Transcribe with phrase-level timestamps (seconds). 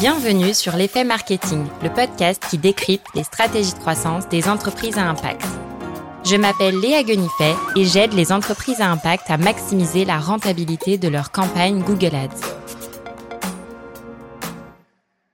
[0.00, 5.08] Bienvenue sur l'effet marketing, le podcast qui décrypte les stratégies de croissance des entreprises à
[5.08, 5.46] impact.
[6.24, 11.06] Je m'appelle Léa Guenifet et j'aide les entreprises à impact à maximiser la rentabilité de
[11.06, 12.40] leur campagne Google Ads.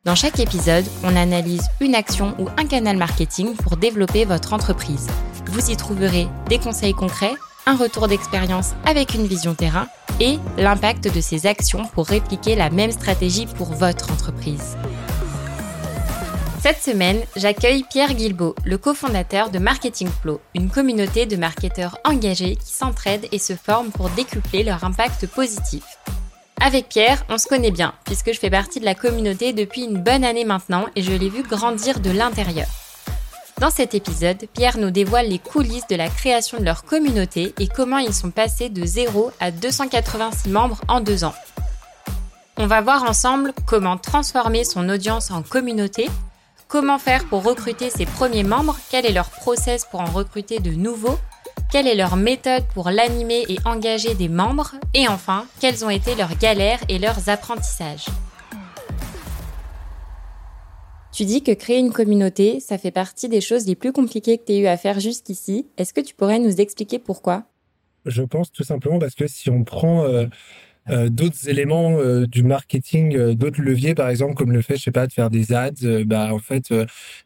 [0.04, 5.06] Dans chaque épisode, on analyse une action ou un canal marketing pour développer votre entreprise.
[5.46, 7.34] Vous y trouverez des conseils concrets,
[7.70, 9.86] un retour d'expérience avec une vision terrain
[10.18, 14.76] et l'impact de ces actions pour répliquer la même stratégie pour votre entreprise.
[16.60, 22.56] Cette semaine, j'accueille Pierre Guilbeault, le cofondateur de Marketing Flow, une communauté de marketeurs engagés
[22.56, 25.84] qui s'entraident et se forment pour décupler leur impact positif.
[26.60, 30.02] Avec Pierre, on se connaît bien, puisque je fais partie de la communauté depuis une
[30.02, 32.66] bonne année maintenant et je l'ai vu grandir de l'intérieur.
[33.60, 37.68] Dans cet épisode, Pierre nous dévoile les coulisses de la création de leur communauté et
[37.68, 41.34] comment ils sont passés de 0 à 286 membres en deux ans.
[42.56, 46.08] On va voir ensemble comment transformer son audience en communauté,
[46.68, 50.70] comment faire pour recruter ses premiers membres, quel est leur process pour en recruter de
[50.70, 51.18] nouveaux,
[51.70, 56.14] quelle est leur méthode pour l'animer et engager des membres, et enfin, quelles ont été
[56.14, 58.06] leurs galères et leurs apprentissages.
[61.20, 64.44] Tu dis que créer une communauté, ça fait partie des choses les plus compliquées que
[64.46, 65.66] tu aies eu à faire jusqu'ici.
[65.76, 67.44] Est-ce que tu pourrais nous expliquer pourquoi?
[68.06, 70.24] Je pense tout simplement parce que si on prend euh,
[70.88, 74.92] euh, d'autres éléments euh, du marketing, d'autres leviers, par exemple, comme le fait, je sais
[74.92, 76.72] pas, de faire des ads, bah en fait,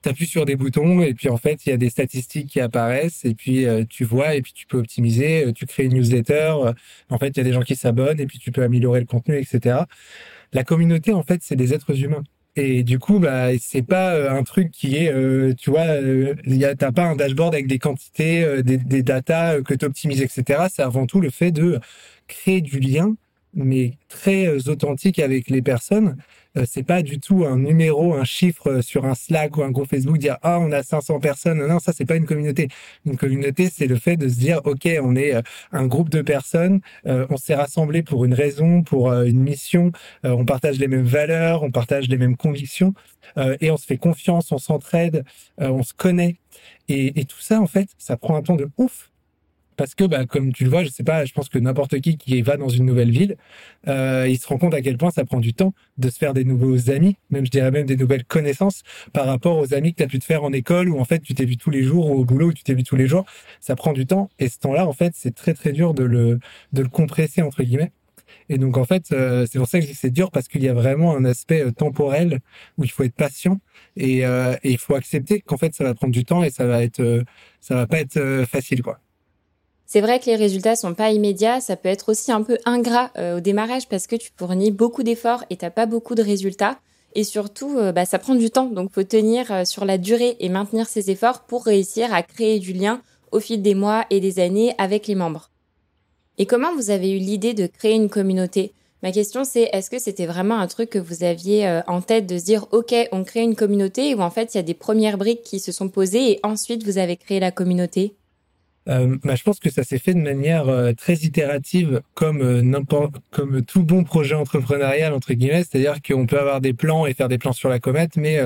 [0.02, 2.58] tu appuies sur des boutons et puis en fait, il y a des statistiques qui
[2.58, 6.72] apparaissent et puis tu vois et puis tu peux optimiser, tu crées une newsletter,
[7.10, 9.06] en fait, il y a des gens qui s'abonnent et puis tu peux améliorer le
[9.06, 9.82] contenu, etc.
[10.52, 12.24] La communauté, en fait, c'est des êtres humains.
[12.56, 16.34] Et du coup, bah, c'est pas euh, un truc qui est, euh, tu vois, euh,
[16.78, 20.66] t'as pas un dashboard avec des quantités, euh, des, des datas que tu optimises, etc.
[20.72, 21.80] C'est avant tout le fait de
[22.28, 23.16] créer du lien,
[23.54, 26.22] mais très authentique avec les personnes euh,
[26.66, 29.88] c'est pas du tout un numéro, un chiffre euh, sur un Slack ou un groupe
[29.88, 31.66] Facebook dire ah on a 500 personnes.
[31.66, 32.68] Non, ça c'est pas une communauté.
[33.06, 35.42] Une communauté, c'est le fait de se dire ok, on est euh,
[35.72, 39.92] un groupe de personnes, on s'est rassemblés pour une raison, pour une mission,
[40.22, 42.94] on partage les mêmes valeurs, on partage les mêmes convictions
[43.60, 45.24] et on se fait confiance, on s'entraide,
[45.58, 46.36] on se connaît.
[46.88, 49.10] Et, et tout ça en fait, ça prend un temps de ouf
[49.76, 52.16] parce que, bah, comme tu le vois, je sais pas, je pense que n'importe qui
[52.16, 53.36] qui va dans une nouvelle ville,
[53.88, 56.34] euh, il se rend compte à quel point ça prend du temps de se faire
[56.34, 58.82] des nouveaux amis, même je dirais même des nouvelles connaissances
[59.12, 61.20] par rapport aux amis que tu as pu te faire en école ou en fait
[61.20, 63.06] tu t'es vu tous les jours ou au boulot où tu t'es vu tous les
[63.06, 63.24] jours.
[63.60, 66.38] Ça prend du temps et ce temps-là, en fait, c'est très très dur de le
[66.72, 67.92] de le compresser entre guillemets.
[68.48, 70.74] Et donc en fait, euh, c'est pour ça que c'est dur parce qu'il y a
[70.74, 72.40] vraiment un aspect euh, temporel
[72.78, 73.60] où il faut être patient
[73.96, 76.66] et, euh, et il faut accepter qu'en fait ça va prendre du temps et ça
[76.66, 77.22] va être
[77.60, 79.00] ça va pas être facile quoi.
[79.94, 83.12] C'est vrai que les résultats sont pas immédiats, ça peut être aussi un peu ingrat
[83.16, 86.80] euh, au démarrage parce que tu fournis beaucoup d'efforts et t'as pas beaucoup de résultats.
[87.14, 90.36] Et surtout, euh, bah, ça prend du temps, donc faut tenir euh, sur la durée
[90.40, 94.18] et maintenir ses efforts pour réussir à créer du lien au fil des mois et
[94.18, 95.52] des années avec les membres.
[96.38, 98.72] Et comment vous avez eu l'idée de créer une communauté?
[99.04, 102.36] Ma question c'est est-ce que c'était vraiment un truc que vous aviez en tête de
[102.36, 105.18] se dire ok on crée une communauté ou en fait il y a des premières
[105.18, 108.16] briques qui se sont posées et ensuite vous avez créé la communauté?
[108.88, 112.62] Euh, bah, je pense que ça s'est fait de manière euh, très itérative, comme euh,
[112.62, 115.64] n'importe, comme tout bon projet entrepreneurial entre guillemets.
[115.64, 118.38] C'est-à-dire qu'on peut avoir des plans et faire des plans sur la comète, mais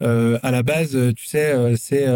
[0.00, 2.06] à la base, tu sais, c'est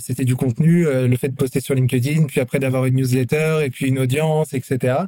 [0.00, 3.70] c'était du contenu, le fait de poster sur LinkedIn, puis après d'avoir une newsletter et
[3.70, 4.98] puis une audience, etc.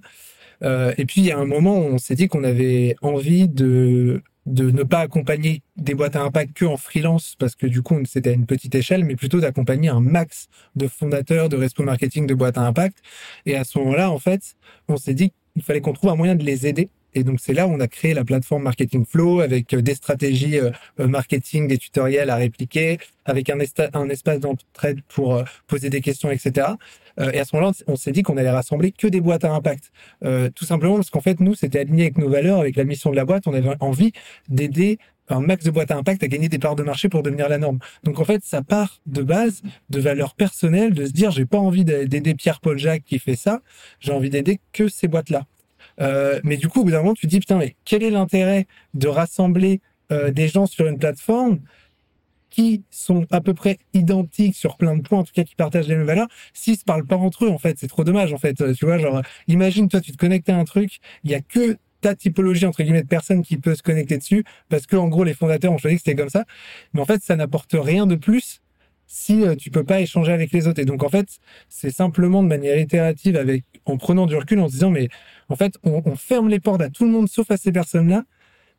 [0.62, 4.22] et puis il y a un moment où on s'est dit qu'on avait envie de
[4.48, 7.96] de ne pas accompagner des boîtes à impact que en freelance parce que du coup
[8.06, 12.26] c'était à une petite échelle mais plutôt d'accompagner un max de fondateurs de respo marketing
[12.26, 12.96] de boîtes à impact
[13.44, 14.56] et à ce moment-là en fait
[14.88, 17.54] on s'est dit qu'il fallait qu'on trouve un moyen de les aider et donc c'est
[17.54, 20.70] là où on a créé la plateforme Marketing Flow avec euh, des stratégies euh,
[21.00, 26.68] euh, marketing, des tutoriels à répliquer, avec un espace d'entraide pour poser des questions, etc.
[27.20, 29.90] et à ce moment-là, on s'est dit qu'on allait rassembler que des boîtes à impact,
[30.54, 33.16] tout simplement parce qu'en fait nous c'était aligné avec nos valeurs, avec la mission de
[33.16, 33.46] la boîte.
[33.46, 34.12] On avait envie
[34.48, 34.98] d'aider
[35.28, 37.58] un max de boîtes à impact à gagner des parts de marché pour devenir la
[37.58, 37.78] norme.
[38.04, 41.58] Donc en fait, ça part de base de valeurs personnelles, de se dire j'ai pas
[41.58, 43.60] envie d'aider Pierre-Paul Jacques qui fait ça,
[44.00, 45.44] j'ai envie d'aider que ces boîtes-là.
[46.00, 48.10] Euh, mais du coup, au bout d'un moment, tu te dis, putain, mais quel est
[48.10, 49.80] l'intérêt de rassembler
[50.12, 51.60] euh, des gens sur une plateforme
[52.50, 55.88] qui sont à peu près identiques sur plein de points, en tout cas qui partagent
[55.88, 58.38] les mêmes valeurs, s'ils se parlent pas entre eux, en fait, c'est trop dommage, en
[58.38, 58.54] fait.
[58.74, 61.76] Tu vois, genre, imagine, toi, tu te connectes à un truc, il y a que
[62.00, 65.24] ta typologie entre guillemets de personnes qui peut se connecter dessus parce que en gros
[65.24, 66.44] les fondateurs ont choisi que c'était comme ça
[66.94, 68.60] mais en fait ça n'apporte rien de plus
[69.08, 70.78] si euh, tu peux pas échanger avec les autres.
[70.78, 71.26] Et donc en fait,
[71.68, 75.08] c'est simplement de manière itérative, avec en prenant du recul, en se disant mais
[75.48, 78.24] en fait, on, ferme les portes à tout le monde sauf à ces personnes-là.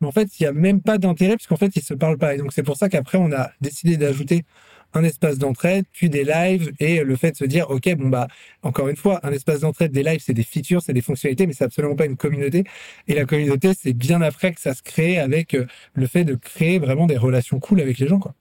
[0.01, 2.35] Mais en fait, il y a même pas d'intérêt puisqu'en fait, ils se parlent pas.
[2.35, 4.45] Et donc, c'est pour ça qu'après, on a décidé d'ajouter
[4.93, 8.27] un espace d'entraide, puis des lives et le fait de se dire, OK, bon, bah,
[8.63, 11.53] encore une fois, un espace d'entraide, des lives, c'est des features, c'est des fonctionnalités, mais
[11.53, 12.63] c'est absolument pas une communauté.
[13.07, 16.35] Et la communauté, c'est bien après que ça se crée avec euh, le fait de
[16.35, 18.33] créer vraiment des relations cool avec les gens, quoi.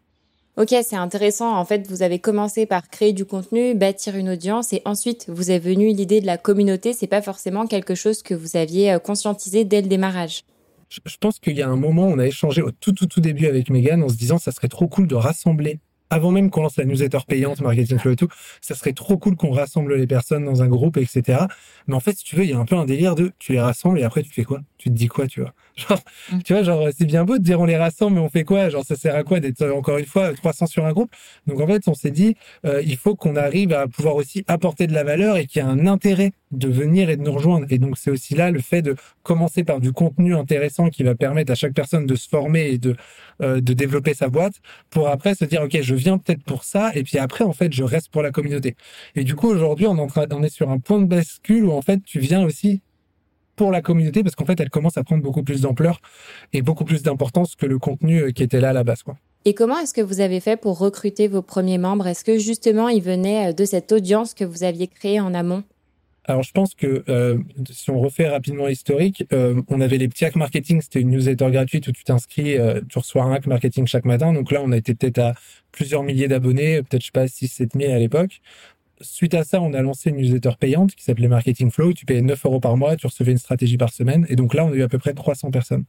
[0.56, 1.54] Ok, c'est intéressant.
[1.54, 5.52] En fait, vous avez commencé par créer du contenu, bâtir une audience, et ensuite vous
[5.52, 6.92] est venue l'idée de la communauté.
[6.92, 10.42] C'est pas forcément quelque chose que vous aviez euh, conscientisé dès le démarrage.
[10.88, 13.46] Je pense qu'il y a un moment, on a échangé au tout tout tout début
[13.46, 15.80] avec Megan en se disant ça serait trop cool de rassembler
[16.10, 18.28] avant même qu'on lance la newsletter payante, marketing flow et tout,
[18.60, 21.40] ça serait trop cool qu'on rassemble les personnes dans un groupe, etc.
[21.86, 23.52] Mais en fait, si tu veux, il y a un peu un délire de tu
[23.52, 24.60] les rassembles et après tu fais quoi?
[24.78, 25.52] Tu te dis quoi, tu vois?
[25.78, 26.00] Genre,
[26.32, 26.38] mm.
[26.44, 28.68] tu vois, genre c'est bien beau de dire on les rassemble, mais on fait quoi?
[28.68, 31.10] Genre ça sert à quoi d'être encore une fois 300 sur un groupe?
[31.46, 32.36] Donc en fait, on s'est dit
[32.66, 35.64] euh, il faut qu'on arrive à pouvoir aussi apporter de la valeur et qu'il y
[35.64, 37.66] a un intérêt de venir et de nous rejoindre.
[37.70, 41.14] Et donc c'est aussi là le fait de commencer par du contenu intéressant qui va
[41.14, 42.96] permettre à chaque personne de se former et de
[43.40, 44.54] euh, de développer sa boîte
[44.90, 47.72] pour après se dire ok je viens peut-être pour ça et puis après en fait
[47.72, 48.74] je reste pour la communauté.
[49.14, 52.02] Et du coup aujourd'hui on, on est sur un point de bascule où en fait
[52.04, 52.82] tu viens aussi
[53.58, 56.00] pour la communauté parce qu'en fait elle commence à prendre beaucoup plus d'ampleur
[56.54, 59.16] et beaucoup plus d'importance que le contenu euh, qui était là à la base quoi.
[59.44, 62.06] Et comment est-ce que vous avez fait pour recruter vos premiers membres?
[62.06, 65.62] Est-ce que justement ils venaient euh, de cette audience que vous aviez créée en amont?
[66.28, 67.38] Alors je pense que euh,
[67.70, 71.50] si on refait rapidement l'historique, euh, on avait les petits hacks marketing, c'était une newsletter
[71.50, 74.34] gratuite où tu t'inscris, euh, tu reçois un hack marketing chaque matin.
[74.34, 75.34] Donc là, on a été peut-être à
[75.72, 78.42] plusieurs milliers d'abonnés, peut-être je sais pas 6 7 000 à l'époque.
[79.00, 81.92] Suite à ça, on a lancé une newsletter payante qui s'appelait Marketing Flow.
[81.92, 84.26] Tu payais 9 euros par mois, tu recevais une stratégie par semaine.
[84.28, 85.84] Et donc là, on a eu à peu près 300 personnes.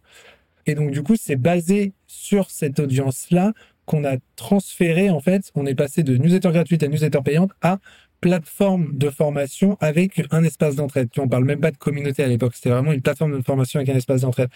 [0.65, 3.53] Et donc du coup, c'est basé sur cette audience-là
[3.85, 5.51] qu'on a transféré en fait.
[5.56, 7.79] On est passé de newsletter gratuite à newsletter payante à
[8.21, 11.10] plateforme de formation avec un espace d'entraide.
[11.18, 13.89] On parle même pas de communauté à l'époque, c'était vraiment une plateforme de formation avec
[13.89, 14.50] un espace d'entraide.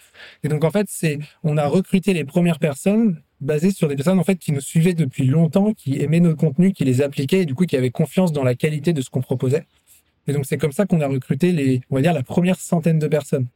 [0.44, 4.20] Et donc en fait, c'est on a recruté les premières personnes basées sur des personnes
[4.20, 7.46] en fait qui nous suivaient depuis longtemps, qui aimaient nos contenus, qui les appliquaient et
[7.46, 9.66] du coup qui avaient confiance dans la qualité de ce qu'on proposait.
[10.28, 13.00] Et donc c'est comme ça qu'on a recruté les on va dire la première centaine
[13.00, 13.48] de personnes.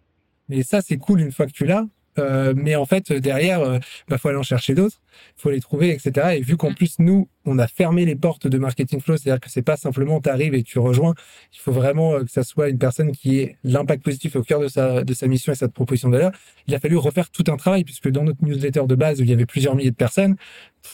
[0.49, 1.85] Mais ça c'est cool une fois que tu l'as,
[2.19, 5.01] euh, mais en fait, derrière, il euh, bah, faut aller en chercher d'autres,
[5.35, 6.37] faut les trouver, etc.
[6.37, 6.75] Et vu qu'en mm.
[6.75, 10.19] plus, nous, on a fermé les portes de Marketing Flow, c'est-à-dire que c'est pas simplement
[10.19, 11.13] t'arrives et tu rejoins,
[11.53, 14.59] il faut vraiment euh, que ça soit une personne qui ait l'impact positif au cœur
[14.59, 16.31] de sa, de sa mission et sa proposition de valeur.
[16.67, 19.29] Il a fallu refaire tout un travail, puisque dans notre newsletter de base, où il
[19.29, 20.35] y avait plusieurs milliers de personnes,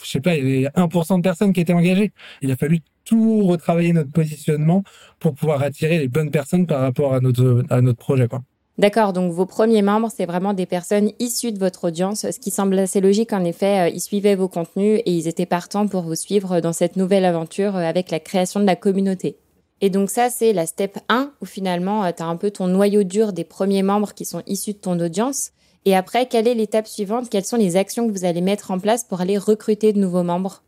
[0.02, 2.12] je sais pas, il y avait 1% de personnes qui étaient engagées.
[2.42, 4.82] Il a fallu tout retravailler notre positionnement
[5.18, 8.42] pour pouvoir attirer les bonnes personnes par rapport à notre, à notre projet, quoi.
[8.76, 12.50] D'accord, donc vos premiers membres, c'est vraiment des personnes issues de votre audience, ce qui
[12.50, 16.02] semble assez logique en effet, euh, ils suivaient vos contenus et ils étaient partants pour
[16.02, 19.36] vous suivre dans cette nouvelle aventure euh, avec la création de la communauté.
[19.80, 22.66] Et donc ça, c'est la step 1 où finalement, euh, tu as un peu ton
[22.66, 25.50] noyau dur des premiers membres qui sont issus de ton audience.
[25.84, 27.30] Et après, quelle est l'étape suivante?
[27.30, 30.22] Quelles sont les actions que vous allez mettre en place pour aller recruter de nouveaux
[30.24, 30.62] membres?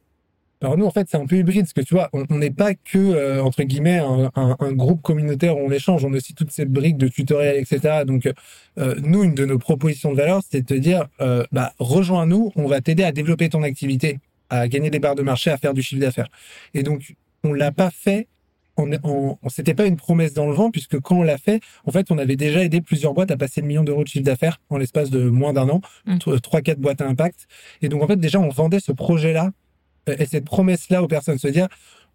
[0.62, 2.74] Alors nous, en fait, c'est un peu hybride, parce que tu vois, on n'est pas
[2.74, 6.50] que, euh, entre guillemets, un, un, groupe communautaire où on échange, on a aussi toutes
[6.50, 8.04] ces briques de tutoriels, etc.
[8.06, 8.26] Donc,
[8.78, 12.52] euh, nous, une de nos propositions de valeur, c'était de te dire, euh, bah, rejoins-nous,
[12.56, 14.18] on va t'aider à développer ton activité,
[14.48, 16.28] à gagner des barres de marché, à faire du chiffre d'affaires.
[16.72, 17.14] Et donc,
[17.44, 18.26] on l'a pas fait
[18.78, 21.60] on, on, on c'était pas une promesse dans le vent puisque quand on l'a fait,
[21.86, 24.24] en fait, on avait déjà aidé plusieurs boîtes à passer le million d'euros de chiffre
[24.24, 26.18] d'affaires en l'espace de moins d'un an, mmh.
[26.42, 27.46] trois, quatre boîtes à impact.
[27.80, 29.52] Et donc, en fait, déjà, on vendait ce projet-là
[30.08, 31.68] et cette promesse-là aux personnes, se dire,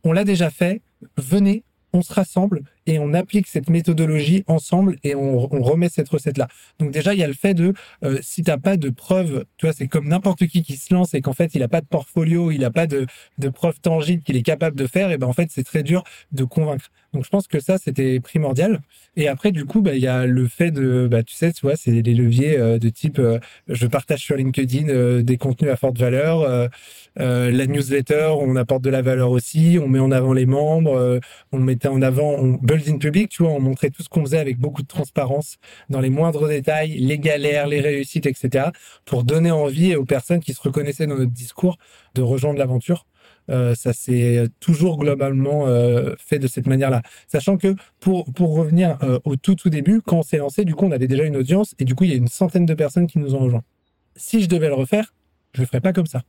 [0.04, 0.82] on l'a déjà fait,
[1.18, 6.48] venez, on se rassemble et on applique cette méthodologie ensemble et on, remet cette recette-là.
[6.80, 9.66] Donc déjà, il y a le fait de, euh, si t'as pas de preuves, tu
[9.66, 11.86] vois, c'est comme n'importe qui qui se lance et qu'en fait, il a pas de
[11.86, 13.06] portfolio, il a pas de,
[13.38, 16.04] de preuves tangibles qu'il est capable de faire, et ben en fait, c'est très dur
[16.32, 16.90] de convaincre.
[17.14, 18.82] Donc je pense que ça, c'était primordial.
[19.18, 21.62] Et après, du coup, bah, il y a le fait de, bah, tu sais, tu
[21.62, 25.72] vois, c'est les leviers euh, de type, euh, je partage sur LinkedIn euh, des contenus
[25.72, 26.70] à forte valeur,
[27.18, 31.20] la newsletter, on apporte de la valeur aussi, on met en avant les membres,
[31.52, 32.58] on mettait en avant, on
[33.00, 35.58] public, tu vois, on montrait tout ce qu'on faisait avec beaucoup de transparence
[35.90, 38.70] dans les moindres détails, les galères, les réussites, etc.,
[39.06, 41.78] pour donner envie aux personnes qui se reconnaissaient dans notre discours
[42.16, 43.06] de rejoindre l'aventure.
[43.50, 47.02] Euh, ça s'est toujours globalement euh, fait de cette manière-là.
[47.28, 50.76] Sachant que pour pour revenir euh, au tout tout début, quand on s'est lancé, du
[50.76, 52.74] coup, on avait déjà une audience et du coup, il y a une centaine de
[52.74, 53.64] personnes qui nous ont rejoints.
[54.16, 55.14] Si je devais le refaire,
[55.54, 56.22] je le ferais pas comme ça.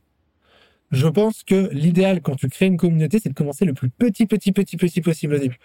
[0.93, 4.27] Je pense que l'idéal quand tu crées une communauté, c'est de commencer le plus petit,
[4.27, 5.57] petit, petit, petit possible au début.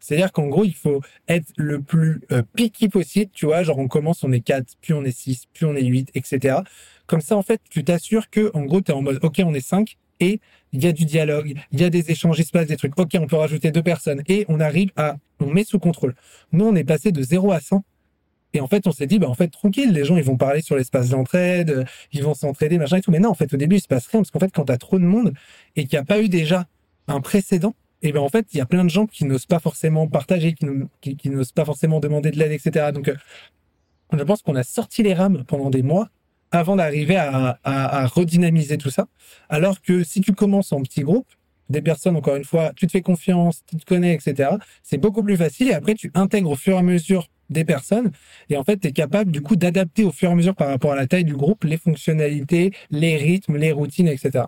[0.00, 3.88] C'est-à-dire qu'en gros, il faut être le plus euh, picky possible, tu vois, genre on
[3.88, 6.60] commence, on est 4, puis on est 6, puis on est 8, etc.
[7.06, 9.52] Comme ça, en fait, tu t'assures que, en gros, tu es en mode, OK, on
[9.52, 10.40] est 5, et
[10.72, 12.98] il y a du dialogue, il y a des échanges, il se passe des trucs.
[12.98, 16.14] Ok, on peut rajouter deux personnes et on arrive à, on met sous contrôle.
[16.52, 17.84] Nous, on est passé de 0 à 100
[18.52, 20.60] Et en fait, on s'est dit, bah, en fait, tranquille, les gens, ils vont parler
[20.60, 23.10] sur l'espace d'entraide, ils vont s'entraider, machin et tout.
[23.10, 24.78] Mais non, en fait, au début, il se passe rien parce qu'en fait, quand t'as
[24.78, 25.32] trop de monde
[25.76, 26.66] et qu'il n'y a pas eu déjà
[27.06, 29.58] un précédent, et ben en fait, il y a plein de gens qui n'osent pas
[29.58, 32.92] forcément partager, qui, n'osent pas forcément demander de l'aide, etc.
[32.92, 33.14] Donc, euh,
[34.12, 36.08] je pense qu'on a sorti les rames pendant des mois
[36.50, 39.06] avant d'arriver à, à, redynamiser tout ça.
[39.48, 41.28] Alors que si tu commences en petit groupe,
[41.68, 44.50] des personnes, encore une fois, tu te fais confiance, tu te connais, etc.,
[44.82, 45.68] c'est beaucoup plus facile.
[45.68, 48.10] Et après, tu intègres au fur et à mesure des personnes.
[48.48, 50.68] Et en fait, tu es capable, du coup, d'adapter au fur et à mesure par
[50.68, 54.44] rapport à la taille du groupe, les fonctionnalités, les rythmes, les routines, etc.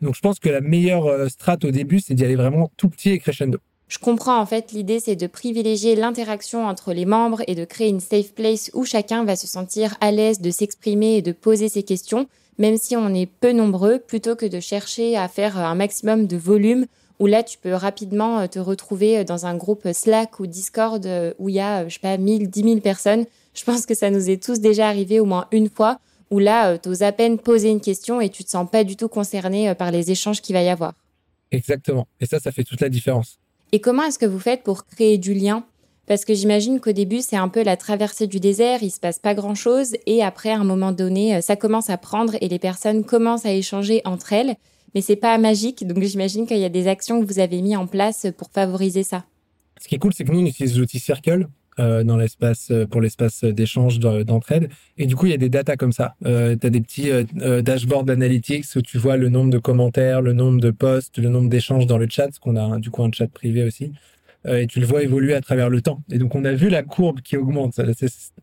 [0.00, 2.88] Donc, je pense que la meilleure euh, strate au début, c'est d'y aller vraiment tout
[2.88, 3.58] petit et crescendo.
[3.88, 7.88] Je comprends en fait l'idée c'est de privilégier l'interaction entre les membres et de créer
[7.88, 11.70] une safe place où chacun va se sentir à l'aise de s'exprimer et de poser
[11.70, 12.26] ses questions,
[12.58, 16.36] même si on est peu nombreux, plutôt que de chercher à faire un maximum de
[16.36, 16.84] volume
[17.18, 21.32] où là tu peux rapidement euh, te retrouver dans un groupe Slack ou Discord euh,
[21.38, 23.26] où il y a, je sais pas, 1000, 10 000 personnes.
[23.54, 25.98] Je pense que ça nous est tous déjà arrivé au moins une fois
[26.30, 28.84] où là, euh, tu oses à peine poser une question et tu te sens pas
[28.84, 30.92] du tout concerné par les échanges qu'il va y avoir.
[31.50, 32.06] Exactement.
[32.20, 33.38] Et ça, ça fait toute la différence.
[33.72, 35.64] Et comment est-ce que vous faites pour créer du lien?
[36.08, 39.18] Parce que j'imagine qu'au début, c'est un peu la traversée du désert, il se passe
[39.18, 42.58] pas grand-chose, et après, à un moment donné, euh, ça commence à prendre et les
[42.58, 44.56] personnes commencent à échanger entre elles.
[44.94, 47.76] Mais c'est pas magique, donc j'imagine qu'il y a des actions que vous avez mis
[47.76, 49.24] en place pour favoriser ça.
[49.80, 52.86] Ce qui est cool, c'est que nous, on utilise l'outil Circle euh, dans l'espace euh,
[52.86, 54.68] pour l'espace d'échange d'entraide.
[54.96, 56.16] Et du coup, il y a des datas comme ça.
[56.26, 60.20] Euh, tu as des petits euh, dashboards d'analytics où tu vois le nombre de commentaires,
[60.20, 63.04] le nombre de posts, le nombre d'échanges dans le chat, parce qu'on a du coup
[63.04, 63.92] un chat privé aussi.
[64.46, 66.02] et tu le vois évoluer à travers le temps.
[66.10, 67.80] Et donc, on a vu la courbe qui augmente.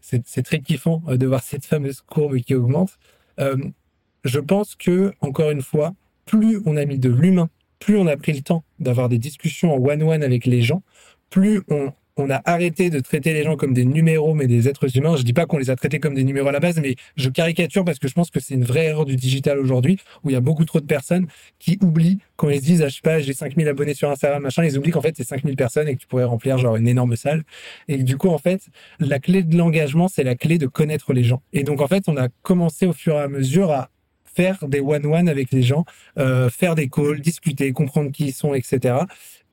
[0.02, 2.98] C'est très kiffant de voir cette fameuse courbe qui augmente.
[3.38, 5.94] je pense que, encore une fois,
[6.26, 9.74] plus on a mis de l'humain, plus on a pris le temps d'avoir des discussions
[9.74, 10.82] en one-one avec les gens,
[11.30, 14.96] plus on, on a arrêté de traiter les gens comme des numéros, mais des êtres
[14.98, 15.18] humains.
[15.18, 17.30] Je dis pas qu'on les a traités comme des numéros à la base, mais je
[17.30, 20.34] caricature parce que je pense que c'est une vraie erreur du digital aujourd'hui, où il
[20.34, 21.28] y a beaucoup trop de personnes
[21.60, 24.42] qui oublient quand ils se disent, ah, je sais pas, j'ai 5000 abonnés sur Instagram,
[24.42, 26.88] machin, ils oublient qu'en fait, c'est 5000 personnes et que tu pourrais remplir genre une
[26.88, 27.44] énorme salle.
[27.88, 28.62] Et du coup, en fait,
[29.00, 31.42] la clé de l'engagement, c'est la clé de connaître les gens.
[31.54, 33.90] Et donc, en fait, on a commencé au fur et à mesure à
[34.36, 35.86] faire des one-one avec les gens,
[36.18, 38.98] euh, faire des calls, discuter, comprendre qui ils sont, etc.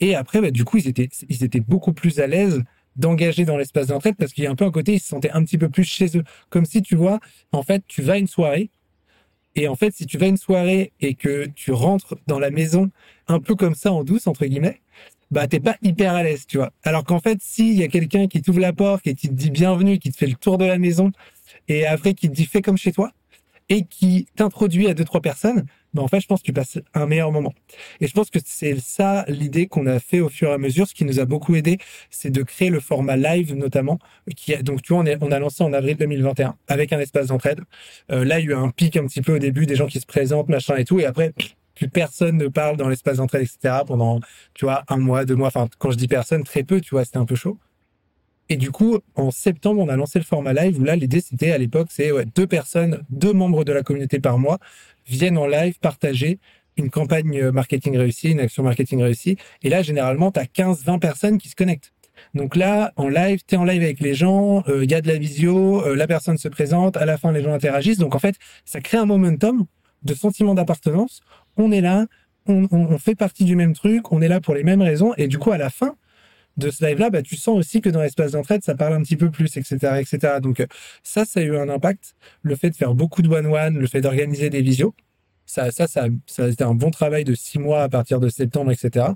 [0.01, 2.62] Et après, bah, du coup, ils étaient, ils étaient beaucoup plus à l'aise
[2.97, 5.31] d'engager dans l'espace d'entraide parce qu'il y a un peu un côté, ils se sentaient
[5.31, 6.25] un petit peu plus chez eux.
[6.51, 7.21] Comme si tu vois,
[7.53, 8.71] en fait, tu vas à une soirée.
[9.55, 12.51] Et en fait, si tu vas à une soirée et que tu rentres dans la
[12.51, 12.91] maison
[13.29, 14.81] un peu comme ça en douce, entre guillemets,
[15.31, 16.73] bah, t'es pas hyper à l'aise, tu vois.
[16.83, 19.51] Alors qu'en fait, s'il y a quelqu'un qui t'ouvre la porte et qui te dit
[19.51, 21.11] bienvenue, qui te fait le tour de la maison
[21.69, 23.12] et après qui te dit fais comme chez toi,
[23.73, 25.64] et qui t'introduit à deux trois personnes,
[25.95, 27.55] ben en fait, je pense que tu passes un meilleur moment.
[28.00, 30.87] Et je pense que c'est ça l'idée qu'on a fait au fur et à mesure.
[30.87, 31.79] Ce qui nous a beaucoup aidé,
[32.11, 33.99] c'est de créer le format live notamment.
[34.37, 37.61] Qui a, donc tu vois, on, a lancé en avril 2021 avec un espace d'entraide.
[38.11, 39.87] Euh, là, il y a eu un pic un petit peu au début, des gens
[39.87, 41.33] qui se présentent, machin et tout, et après
[41.75, 43.83] plus personne ne parle dans l'espace d'entraide, etc.
[43.87, 44.21] Pendant,
[44.52, 45.49] tu vois, un mois, deux mois.
[45.49, 47.59] Enfin, quand je dis personne, très peu, tu vois, c'était un peu chaud.
[48.52, 51.52] Et du coup, en septembre, on a lancé le format live où là, l'idée, c'était
[51.52, 54.59] à l'époque, c'est ouais, deux personnes, deux membres de la communauté par mois
[55.06, 56.38] viennent en live partager
[56.76, 59.38] une campagne marketing réussie, une action marketing réussie.
[59.62, 61.94] Et là, généralement, tu as 15, 20 personnes qui se connectent.
[62.35, 65.00] Donc là, en live, tu es en live avec les gens, il euh, y a
[65.00, 67.97] de la visio, euh, la personne se présente, à la fin, les gens interagissent.
[67.97, 69.64] Donc en fait, ça crée un momentum
[70.02, 71.23] de sentiment d'appartenance.
[71.56, 72.04] On est là,
[72.47, 75.14] on, fait partie du même truc, on est là pour les mêmes raisons.
[75.16, 75.94] Et du coup, à la fin,
[76.56, 79.16] de ce live-là, bah, tu sens aussi que dans l'espace d'entraide, ça parle un petit
[79.16, 80.35] peu plus, etc., etc.
[80.42, 80.66] Donc euh,
[81.02, 82.14] ça, ça a eu un impact.
[82.42, 84.94] Le fait de faire beaucoup de one-one, le fait d'organiser des visios,
[85.47, 88.28] ça, ça, ça, ça a été un bon travail de six mois à partir de
[88.28, 89.06] septembre, etc.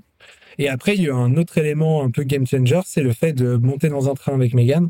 [0.57, 3.13] Et après, il y a eu un autre élément un peu game changer, c'est le
[3.13, 4.89] fait de monter dans un train avec Megan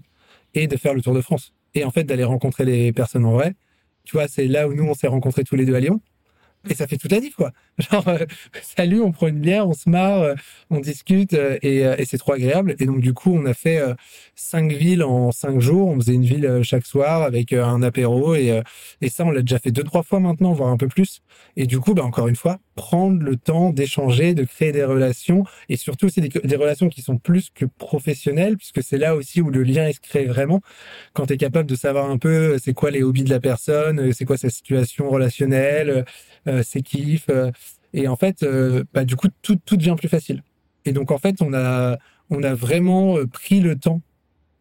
[0.54, 1.54] et de faire le tour de France.
[1.76, 3.56] Et en fait, d'aller rencontrer les personnes en vrai.
[4.04, 6.02] Tu vois, c'est là où nous, on s'est rencontrés tous les deux à Lyon.
[6.70, 7.52] Et ça fait tout à diff, quoi.
[7.80, 8.26] Genre, euh,
[8.62, 10.36] salut, on prend une bière, on se marre, euh,
[10.70, 12.76] on discute euh, et, et c'est trop agréable.
[12.80, 13.82] Et donc, du coup, on a fait
[14.36, 15.88] cinq villes en cinq jours.
[15.88, 18.62] On faisait une ville chaque soir avec un apéro et,
[19.02, 21.22] et ça, on l'a déjà fait deux, trois fois maintenant, voire un peu plus.
[21.56, 25.44] Et du coup, bah, encore une fois, prendre le temps d'échanger, de créer des relations
[25.70, 29.42] et surtout aussi des, des, relations qui sont plus que professionnelles puisque c'est là aussi
[29.42, 30.62] où le lien se crée vraiment.
[31.14, 34.14] Quand tu es capable de savoir un peu c'est quoi les hobbies de la personne,
[34.14, 36.04] c'est quoi sa situation relationnelle, euh,
[36.64, 37.30] ses kiffs.
[37.30, 37.52] Euh,
[37.94, 40.44] et en fait, euh, bah, du coup, tout, tout devient plus facile.
[40.86, 41.98] Et donc, en fait, on a,
[42.30, 44.02] on a vraiment pris le temps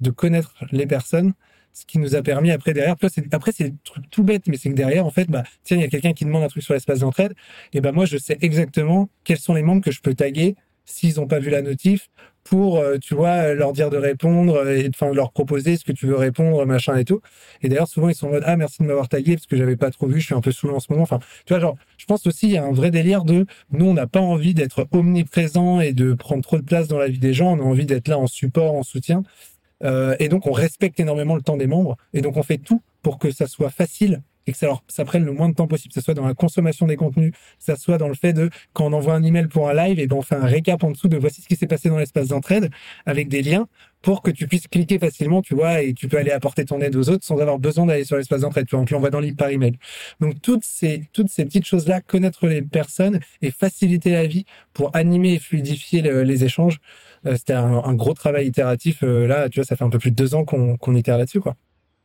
[0.00, 1.32] de connaître les personnes,
[1.72, 2.92] ce qui nous a permis après derrière.
[2.92, 3.74] Après, c'est
[4.10, 6.24] tout bête, mais c'est que derrière, en fait, bah, tiens, il y a quelqu'un qui
[6.24, 7.34] demande un truc sur l'espace d'entraide,
[7.72, 11.16] et ben moi, je sais exactement quels sont les membres que je peux taguer s'ils
[11.16, 12.08] n'ont pas vu la notif
[12.46, 16.06] pour, euh, tu vois, leur dire de répondre et enfin leur proposer ce que tu
[16.06, 17.20] veux répondre, machin et tout.
[17.62, 19.76] Et d'ailleurs, souvent, ils sont en mode, ah, merci de m'avoir tagué parce que j'avais
[19.76, 21.02] pas trop vu, je suis un peu sous en ce moment.
[21.02, 23.86] Enfin, tu vois, genre, je pense aussi, il y a un vrai délire de, nous,
[23.86, 27.18] on n'a pas envie d'être omniprésent et de prendre trop de place dans la vie
[27.18, 27.58] des gens.
[27.58, 29.24] On a envie d'être là en support, en soutien.
[29.82, 31.96] Euh, et donc, on respecte énormément le temps des membres.
[32.14, 35.04] Et donc, on fait tout pour que ça soit facile et que ça, leur, ça
[35.04, 37.38] prenne le moins de temps possible, que ce soit dans la consommation des contenus, que
[37.58, 40.06] ça soit dans le fait de, quand on envoie un email pour un live, et
[40.06, 42.28] ben on fait un récap en dessous de voici ce qui s'est passé dans l'espace
[42.28, 42.70] d'entraide,
[43.06, 43.66] avec des liens,
[44.02, 46.94] pour que tu puisses cliquer facilement, tu vois, et tu peux aller apporter ton aide
[46.94, 49.26] aux autres sans avoir besoin d'aller sur l'espace d'entraide, tu vois, on l'envoie dans le
[49.34, 49.76] par email.
[50.20, 54.94] Donc toutes ces, toutes ces petites choses-là, connaître les personnes et faciliter la vie pour
[54.94, 56.78] animer et fluidifier les échanges,
[57.26, 59.02] euh, c'était un, gros travail itératif.
[59.02, 61.18] Euh, là, tu vois, ça fait un peu plus de deux ans qu'on qu'on itère
[61.18, 61.56] là-dessus, quoi.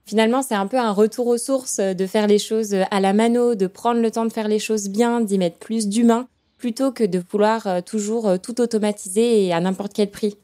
[0.05, 2.99] Finalement, c'est un peu un retour aux sources euh, de faire les choses euh, à
[2.99, 6.27] la mano, de prendre le temps de faire les choses bien, d'y mettre plus d'humain,
[6.57, 10.37] plutôt que de vouloir euh, toujours tout automatiser et à n'importe quel prix.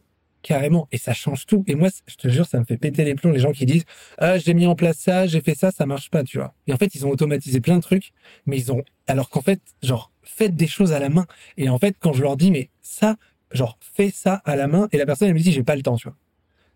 [0.44, 1.64] Carrément, et ça change tout.
[1.68, 3.84] Et moi, je te jure, ça me fait péter les plombs les gens qui disent
[4.18, 6.54] ah j'ai mis en place ça, j'ai fait ça, ça marche pas, tu vois.
[6.68, 8.14] Et en fait, ils ont automatisé plein de trucs,
[8.46, 11.26] mais ils ont alors qu'en fait, genre faites des choses à la main.
[11.58, 13.18] Et en fait, quand je leur dis mais ça,
[13.52, 15.82] genre fais ça à la main, et la personne elle me dit j'ai pas le
[15.82, 16.16] temps, tu vois.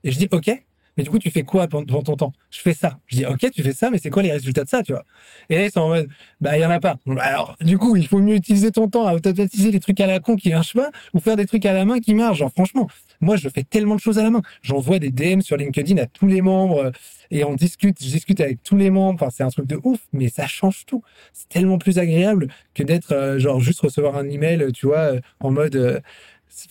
[0.04, 0.52] Et je dis ok,
[0.98, 2.34] mais du coup, tu fais quoi pendant ton temps?
[2.50, 3.00] Je fais ça.
[3.08, 5.04] Je dis, ok, tu fais ça, mais c'est quoi les résultats de ça, tu vois?
[5.50, 6.98] Et là, ils sont en mode, bah, il y en a pas.
[7.20, 10.20] Alors, du coup, il faut mieux utiliser ton temps à automatiser des trucs à la
[10.20, 12.40] con qui marchent pas, ou faire des trucs à la main qui marchent.
[12.40, 12.88] Genre, franchement,
[13.22, 14.42] moi, je fais tellement de choses à la main.
[14.62, 16.92] J'envoie des DM sur LinkedIn à tous les membres euh,
[17.30, 19.22] et on discute, je discute avec tous les membres.
[19.22, 21.04] Enfin, c'est un truc de ouf, mais ça change tout.
[21.34, 25.20] C'est tellement plus agréable que d'être, euh, genre, juste recevoir un email, tu vois, euh,
[25.40, 26.02] en mode,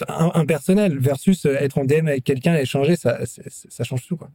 [0.09, 4.17] impersonnel versus euh, être en DM avec quelqu'un et échanger, ça, ça change tout.
[4.17, 4.31] Quoi.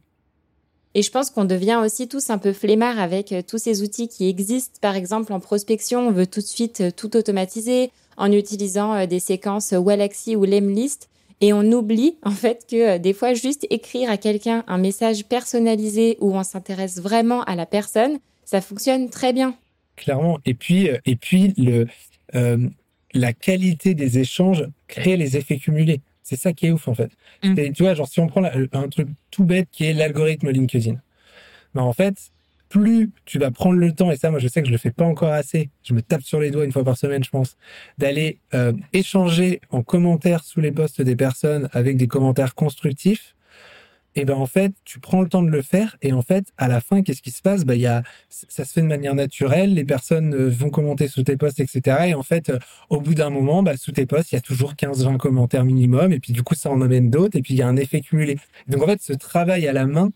[0.94, 4.08] Et je pense qu'on devient aussi tous un peu flemmards avec euh, tous ces outils
[4.08, 4.78] qui existent.
[4.80, 9.20] Par exemple, en prospection, on veut tout de suite euh, tout automatiser en utilisant des
[9.20, 11.10] séquences Wallaxy ou Lemlist.
[11.42, 16.16] Et on oublie en fait que des fois, juste écrire à quelqu'un un message personnalisé
[16.20, 19.54] où on s'intéresse vraiment à la personne, ça fonctionne très bien.
[19.96, 20.38] Clairement.
[20.46, 21.86] Et puis, et puis le,
[23.16, 26.00] la qualité des échanges crée les effets cumulés.
[26.22, 27.10] C'est ça qui est ouf en fait.
[27.44, 27.72] Mm.
[27.72, 30.96] tu vois, genre si on prend un truc tout bête qui est l'algorithme LinkedIn,
[31.74, 32.32] ben en fait,
[32.68, 34.90] plus tu vas prendre le temps, et ça moi je sais que je le fais
[34.90, 37.56] pas encore assez, je me tape sur les doigts une fois par semaine je pense,
[37.98, 43.35] d'aller euh, échanger en commentaire sous les posts des personnes avec des commentaires constructifs,
[44.16, 46.68] et ben en fait, tu prends le temps de le faire et en fait, à
[46.68, 47.66] la fin, qu'est-ce qui se passe?
[47.66, 49.74] Ben il y a, ça se fait de manière naturelle.
[49.74, 51.98] Les personnes euh, vont commenter sous tes posts, etc.
[52.06, 54.40] Et en fait, euh, au bout d'un moment, bah, sous tes posts, il y a
[54.40, 56.12] toujours 15-20 commentaires minimum.
[56.12, 57.36] Et puis du coup, ça en amène d'autres.
[57.36, 58.38] Et puis il y a un effet cumulé.
[58.68, 60.10] Donc en fait, ce travail à la main,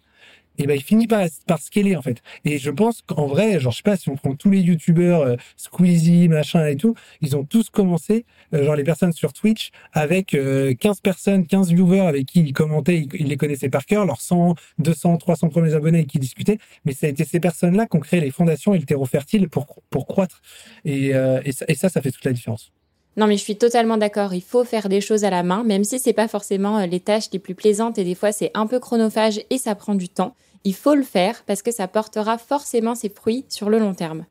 [0.61, 2.23] et ben il finit par par scaler en fait.
[2.45, 5.23] Et je pense qu'en vrai, genre je sais pas si on prend tous les youtubeurs
[5.23, 9.71] euh, Squeezie, machin et tout, ils ont tous commencé euh, genre les personnes sur Twitch
[9.93, 14.05] avec 15 euh, personnes, 15 viewers avec qui ils commentaient, ils, les connaissaient par cœur,
[14.05, 17.87] leurs 100, 200, 300 premiers abonnés avec qui discutaient, mais ça a été ces personnes-là
[17.87, 20.43] qui ont créé les fondations et le terreau fertile pour pour croître.
[20.85, 22.71] Et et ça, et ça ça fait toute la différence.
[23.17, 24.35] Non, mais je suis totalement d'accord.
[24.35, 27.31] Il faut faire des choses à la main, même si c'est pas forcément les tâches
[27.33, 30.35] les plus plaisantes et des fois c'est un peu chronophage et ça prend du temps.
[30.65, 34.27] Il faut le faire parce que ça portera forcément ses fruits sur le long terme.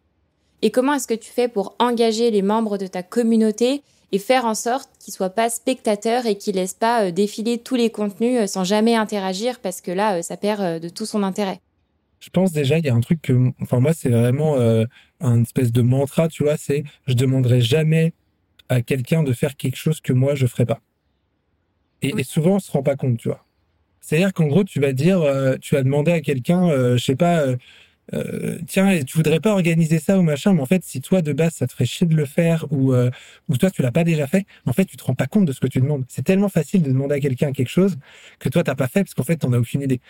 [0.61, 4.45] Et comment est-ce que tu fais pour engager les membres de ta communauté et faire
[4.45, 8.39] en sorte qu'ils soient pas spectateurs et qu'ils laissent pas euh, défiler tous les contenus
[8.39, 11.61] euh, sans jamais interagir parce que là, euh, ça perd de tout son intérêt?
[12.19, 14.57] Je pense déjà, il y a un truc que, enfin moi, c'est vraiment
[15.21, 18.11] un espèce de mantra, tu vois, c'est je demanderai jamais
[18.67, 20.81] à quelqu'un de faire quelque chose que moi je ferai pas.
[22.01, 23.45] Et, et souvent, on se rend pas compte, tu vois.
[24.09, 27.15] C'est-à-dire qu'en gros, tu vas dire, euh, tu vas demander à quelqu'un, euh, je sais
[27.15, 27.57] pas, euh,
[28.15, 31.31] euh, tiens, tu voudrais pas organiser ça ou machin, mais en fait, si toi de
[31.31, 32.91] base ça te ferait chier de le faire ou
[33.59, 35.59] toi tu l'as pas déjà fait, en fait, tu te rends pas compte de ce
[35.59, 36.05] que tu demandes.
[36.07, 37.97] C'est tellement facile de demander à quelqu'un quelque chose
[38.39, 40.01] que toi t'as pas fait parce qu'en fait t'en as aucune idée.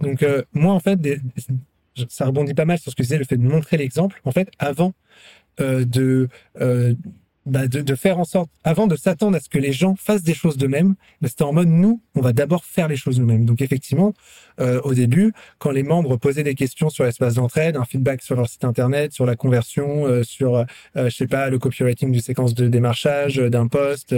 [0.00, 0.98] Donc moi en fait,
[2.08, 4.20] ça rebondit pas mal sur ce que c'est le fait de montrer l'exemple.
[4.24, 4.94] En fait, avant
[5.60, 6.28] de
[7.46, 10.22] bah, de, de, faire en sorte, avant de s'attendre à ce que les gens fassent
[10.22, 13.44] des choses d'eux-mêmes, bah, c'était en mode nous, on va d'abord faire les choses nous-mêmes.
[13.44, 14.14] Donc effectivement,
[14.60, 18.36] euh, au début, quand les membres posaient des questions sur l'espace d'entraide, un feedback sur
[18.36, 20.64] leur site internet, sur la conversion, euh, sur, euh,
[20.96, 24.14] je sais pas, le copywriting du séquence de démarchage d'un poste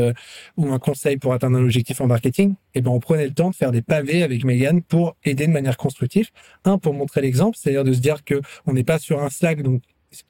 [0.57, 3.51] ou un conseil pour atteindre un objectif en marketing, eh ben on prenait le temps
[3.51, 6.31] de faire des pavés avec Megan pour aider de manière constructive.
[6.65, 9.63] Un, pour montrer l'exemple, c'est-à-dire de se dire que on n'est pas sur un Slack,
[9.63, 9.83] donc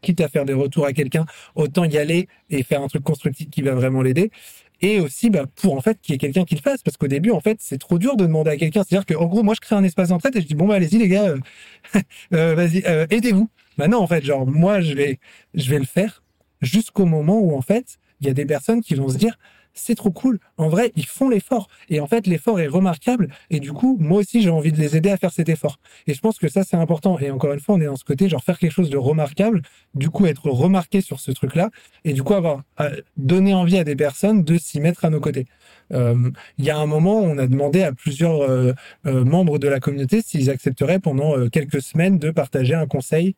[0.03, 3.51] quitte à faire des retours à quelqu'un, autant y aller et faire un truc constructif
[3.51, 4.31] qui va vraiment l'aider.
[4.83, 7.09] Et aussi, bah, pour en fait qu'il y ait quelqu'un qui le fasse, parce qu'au
[7.09, 8.83] début, en fait, c'est trop dur de demander à quelqu'un.
[8.87, 10.75] C'est-à-dire que, en gros, moi, je crée un espace d'entraide et je dis bon bah
[10.75, 11.39] allez-y les gars, euh,
[12.35, 13.49] euh, vas-y, euh, aidez-vous.
[13.79, 15.19] Bah non, en fait, genre moi, je vais,
[15.55, 16.23] je vais le faire
[16.61, 19.39] jusqu'au moment où en fait, il y a des personnes qui vont se dire
[19.77, 20.39] c'est trop cool.
[20.57, 21.69] En vrai, ils font l'effort.
[21.89, 23.29] Et en fait, l'effort est remarquable.
[23.51, 25.79] Et du coup, moi aussi, j'ai envie de les aider à faire cet effort.
[26.07, 27.19] Et je pense que ça, c'est important.
[27.19, 29.63] Et encore une fois, on est dans ce côté, genre faire quelque chose de remarquable,
[29.95, 31.71] du coup, être remarqué sur ce truc-là,
[32.05, 35.21] et du coup, avoir euh, donné envie à des personnes de s'y mettre à nos
[35.21, 35.47] côtés.
[35.93, 38.73] Euh, il y a un moment, on a demandé à plusieurs euh,
[39.05, 43.35] membres de la communauté s'ils accepteraient pendant quelques semaines de partager un conseil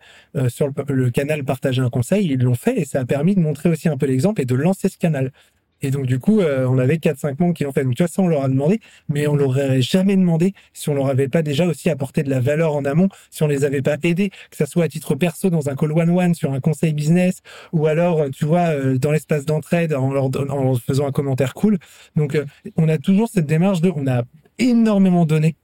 [0.49, 2.27] sur le, le canal Partager un conseil.
[2.27, 4.55] Ils l'ont fait et ça a permis de montrer aussi un peu l'exemple et de
[4.55, 5.33] lancer ce canal.
[5.81, 7.85] Et donc, du coup, euh, on avait 4-5 membres qui l'ont fait.
[7.85, 10.95] Donc, tu vois, ça, on leur a demandé, mais on l'aurait jamais demandé si on
[10.95, 13.83] leur avait pas déjà aussi apporté de la valeur en amont, si on les avait
[13.83, 16.93] pas aidés, que ça soit à titre perso dans un call one-one sur un conseil
[16.93, 21.55] business, ou alors, tu vois, euh, dans l'espace d'entraide en leur, en faisant un commentaire
[21.55, 21.79] cool.
[22.17, 22.45] Donc, euh,
[22.77, 24.25] on a toujours cette démarche de, on a
[24.59, 25.55] énormément donné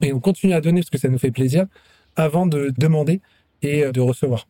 [0.00, 1.66] et on continue à donner parce que ça nous fait plaisir
[2.16, 3.20] avant de demander
[3.60, 4.46] et de recevoir.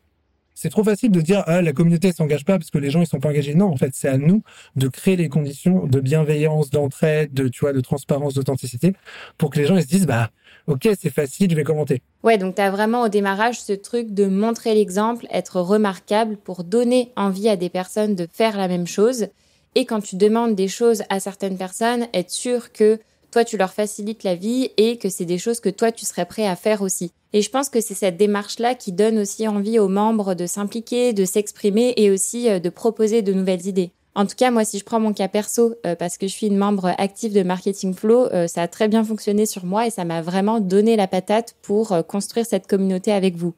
[0.62, 3.06] C'est trop facile de dire ah la communauté s'engage pas parce que les gens ils
[3.06, 3.54] sont pas engagés.
[3.54, 4.42] Non, en fait, c'est à nous
[4.76, 8.92] de créer les conditions de bienveillance, d'entraide, de tu vois, de transparence, d'authenticité
[9.38, 10.28] pour que les gens ils se disent bah
[10.66, 12.02] OK, c'est facile, je vais commenter.
[12.24, 16.62] Ouais, donc tu as vraiment au démarrage ce truc de montrer l'exemple, être remarquable pour
[16.62, 19.28] donner envie à des personnes de faire la même chose
[19.74, 22.98] et quand tu demandes des choses à certaines personnes, être sûr que
[23.30, 26.26] toi tu leur facilites la vie et que c'est des choses que toi tu serais
[26.26, 27.12] prêt à faire aussi.
[27.32, 31.12] Et je pense que c'est cette démarche-là qui donne aussi envie aux membres de s'impliquer,
[31.12, 33.92] de s'exprimer et aussi euh, de proposer de nouvelles idées.
[34.16, 36.48] En tout cas, moi, si je prends mon cas perso, euh, parce que je suis
[36.48, 39.90] une membre active de Marketing Flow, euh, ça a très bien fonctionné sur moi et
[39.90, 43.54] ça m'a vraiment donné la patate pour construire cette communauté avec vous.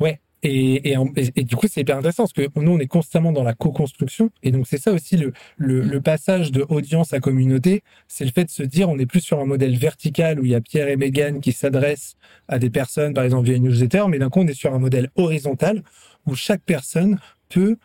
[0.00, 3.54] Ouais, et, du coup, c'est hyper intéressant parce que nous, on est constamment dans la
[3.54, 4.30] co-construction.
[4.42, 7.82] Et donc, c'est ça aussi le, le, le, passage de audience à communauté.
[8.08, 10.50] C'est le fait de se dire, on n'est plus sur un modèle vertical où il
[10.50, 12.16] y a Pierre et Megan qui s'adressent
[12.48, 14.04] à des personnes, par exemple, via une newsletter.
[14.08, 15.82] Mais d'un coup, on est sur un modèle horizontal
[16.26, 17.76] où chaque personne peut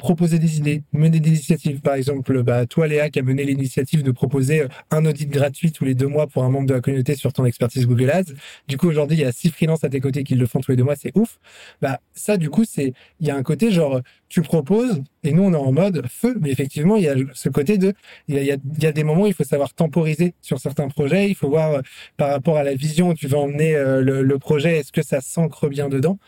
[0.00, 1.80] proposer des idées, mener des initiatives.
[1.80, 5.70] Par exemple, bah, toi, Léa, qui a mené l'initiative de proposer euh, un audit gratuit
[5.70, 8.32] tous les deux mois pour un membre de la communauté sur ton expertise Google Ads.
[8.66, 10.72] Du coup, aujourd'hui, il y a six freelances à tes côtés qui le font tous
[10.72, 10.96] les deux mois.
[10.96, 11.38] C'est ouf.
[11.80, 15.42] Bah, ça, du coup, c'est, il y a un côté genre, tu proposes et nous,
[15.42, 16.36] on est en mode feu.
[16.40, 17.92] Mais effectivement, il y a ce côté de,
[18.26, 20.88] il y a, il y a des moments où il faut savoir temporiser sur certains
[20.88, 21.28] projets.
[21.28, 21.80] Il faut voir euh,
[22.16, 25.02] par rapport à la vision où tu veux emmener euh, le, le projet, est-ce que
[25.02, 26.18] ça s'ancre bien dedans?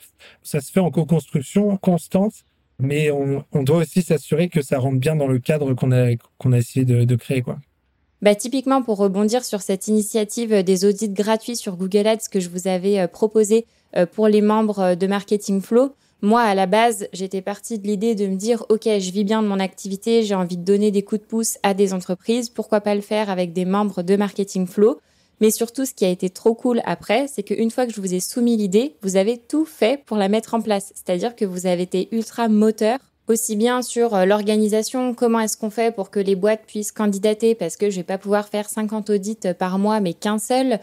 [0.42, 2.44] Ça se fait en co-construction constante
[2.82, 6.84] mais on, doit aussi s'assurer que ça rentre bien dans le cadre qu'on a, essayé
[6.84, 7.42] de, créer.
[7.42, 7.58] Quoi.
[8.20, 12.48] Bah, typiquement, pour rebondir sur cette initiative des audits gratuits sur Google Ads que je
[12.48, 13.66] vous avais euh, proposé
[13.96, 17.86] euh, pour les membres euh, de Marketing Flow, moi, à la base, j'étais partie de
[17.88, 20.92] l'idée de me dire, OK, je vis bien de mon activité, j'ai envie de donner
[20.92, 24.14] des coups de pouce à des entreprises, pourquoi pas le faire avec des membres de
[24.14, 25.00] Marketing Flow
[25.42, 28.14] mais surtout, ce qui a été trop cool après, c'est qu'une fois que je vous
[28.14, 30.92] ai soumis l'idée, vous avez tout fait pour la mettre en place.
[30.94, 35.70] C'est-à-dire que vous avez été ultra moteur aussi bien sur euh, l'organisation, comment est-ce qu'on
[35.70, 39.10] fait pour que les boîtes puissent candidater parce que je vais pas pouvoir faire 50
[39.10, 40.78] audits par mois mais qu'un seul,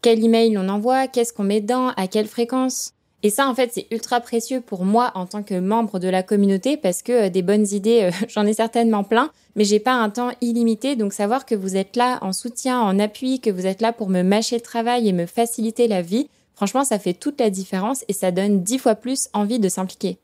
[0.00, 2.92] quel email on envoie, qu'est-ce qu'on met dedans, à quelle fréquence.
[3.24, 6.22] Et ça, en fait, c'est ultra précieux pour moi en tant que membre de la
[6.22, 9.94] communauté parce que euh, des bonnes idées, euh, j'en ai certainement plein, mais j'ai pas
[9.94, 10.94] un temps illimité.
[10.94, 14.10] Donc, savoir que vous êtes là en soutien, en appui, que vous êtes là pour
[14.10, 18.04] me mâcher le travail et me faciliter la vie, franchement, ça fait toute la différence
[18.08, 20.18] et ça donne dix fois plus envie de s'impliquer.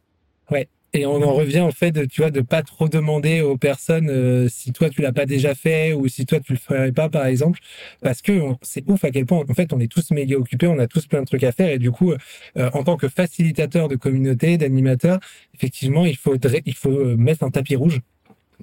[0.50, 3.56] Ouais, et on en revient au fait de, tu vois, de pas trop demander aux
[3.56, 6.92] personnes euh, si toi tu l'as pas déjà fait ou si toi tu le ferais
[6.92, 7.60] pas, par exemple,
[8.02, 10.78] parce que c'est ouf à quel point, en fait, on est tous méga occupés, on
[10.78, 11.70] a tous plein de trucs à faire.
[11.70, 15.20] Et du coup, euh, en tant que facilitateur de communauté, d'animateur,
[15.54, 18.00] effectivement, il faudrait, il faut euh, mettre un tapis rouge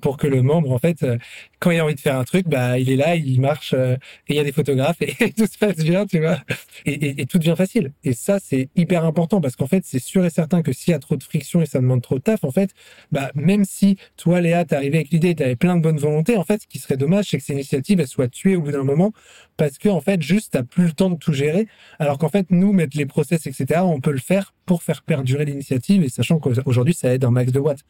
[0.01, 1.17] pour que le membre, en fait, euh,
[1.59, 3.95] quand il a envie de faire un truc, bah, il est là, il marche, euh,
[4.27, 6.39] et il y a des photographes, et, tout se passe bien, tu vois.
[6.85, 7.93] Et, et, tout devient facile.
[8.03, 10.93] Et ça, c'est hyper important parce qu'en fait, c'est sûr et certain que s'il y
[10.93, 12.71] a trop de friction et ça demande trop de taf, en fait,
[13.11, 16.43] bah, même si toi, Léa, t'es arrivé avec l'idée, t'avais plein de bonnes volontés, en
[16.43, 18.83] fait, ce qui serait dommage, c'est que ces initiatives, elles soient tuées au bout d'un
[18.83, 19.13] moment
[19.57, 21.67] parce que, en fait, juste, t'as plus le temps de tout gérer.
[21.99, 25.45] Alors qu'en fait, nous, mettre les process, etc., on peut le faire pour faire perdurer
[25.45, 27.83] l'initiative et sachant qu'aujourd'hui, ça aide un max de watts.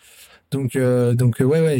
[0.51, 1.79] Donc, euh, donc ouais, ouais,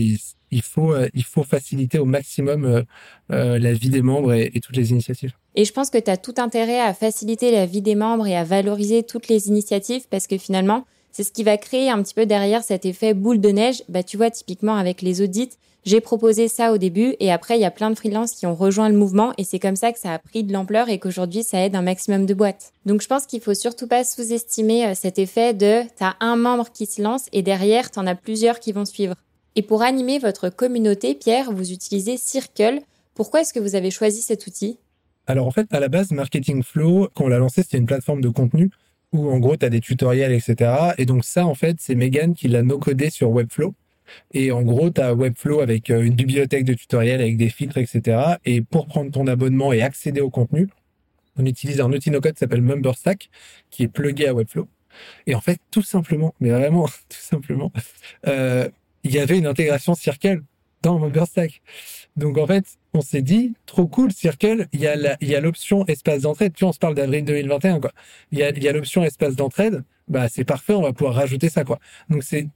[0.51, 2.83] il, faut, euh, il faut faciliter au maximum
[3.29, 5.33] la vie des membres et, toutes les initiatives.
[5.55, 8.36] Et je pense que tu as tout intérêt à faciliter la vie des membres et
[8.36, 12.13] à valoriser toutes les initiatives parce que finalement, c'est ce qui va créer un petit
[12.13, 13.83] peu derrière cet effet boule de neige.
[13.89, 15.49] Bah, tu vois, typiquement avec les audits,
[15.88, 18.53] j'ai proposé ça au début et après, il y a plein de freelances qui ont
[18.53, 21.43] rejoint le mouvement et c'est comme ça que ça a pris de l'ampleur et qu'aujourd'hui,
[21.43, 22.73] ça aide un maximum de boîtes.
[22.86, 26.71] Donc, je pense qu'il faut surtout pas sous-estimer euh, cet effet de t'as un membre
[26.73, 29.15] qui se lance et derrière, t'en as plusieurs qui vont suivre.
[29.57, 32.79] Et pour animer votre communauté, Pierre, vous utilisez Circle.
[33.15, 34.77] Pourquoi est-ce que vous avez choisi cet outil?
[35.25, 38.21] Alors, en fait, à la base, Marketing Flow, quand on l'a lancé, c'était une plateforme
[38.21, 38.69] de contenu
[39.13, 40.93] où en gros tu as des tutoriels, etc.
[40.99, 43.73] Et donc ça, en fait, c'est Megan qui l'a no-codé sur Webflow.
[44.31, 48.35] Et en gros, tu as Webflow avec une bibliothèque de tutoriels, avec des filtres, etc.
[48.45, 50.69] Et pour prendre ton abonnement et accéder au contenu,
[51.35, 53.31] on utilise un outil no-code qui s'appelle MemberStack,
[53.71, 54.67] qui est plugué à Webflow.
[55.25, 57.71] Et en fait, tout simplement, mais vraiment tout simplement,
[58.27, 58.69] euh,
[59.07, 60.41] il y avait une intégration Circle
[60.81, 61.61] dans MemberStack.
[62.15, 64.87] Donc en fait, on s'est dit, trop cool, Circle, il y
[65.35, 66.53] a l'option espace d'entraide.
[66.53, 67.91] Tu vois, on se parle d'avril 2021, quoi.
[68.31, 69.83] Il y a, il y a l'option espace d'entraide.
[70.07, 71.79] Bah, c'est parfait, on va pouvoir rajouter ça, quoi.
[72.09, 72.47] Donc c'est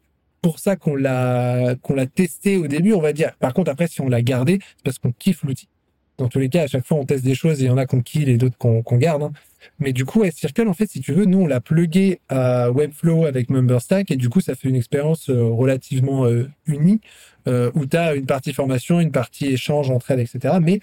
[0.41, 3.35] pour ça qu'on l'a, qu'on l'a testé au début, on va dire.
[3.37, 5.67] Par contre, après, si on l'a gardé, c'est parce qu'on kiffe l'outil
[6.21, 7.77] dans tous les cas, à chaque fois, on teste des choses et il y en
[7.77, 9.23] a qu'on kill et d'autres qu'on garde.
[9.23, 9.31] Hein.
[9.79, 13.25] Mais du coup, Circle, en fait, si tu veux, nous, on l'a plugué à Webflow
[13.25, 17.01] avec MemberStack et du coup, ça fait une expérience euh, relativement euh, unie
[17.47, 20.55] euh, où tu as une partie formation, une partie échange, entraide, etc.
[20.61, 20.79] Mais